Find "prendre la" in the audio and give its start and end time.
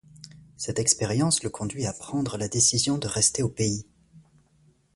1.93-2.47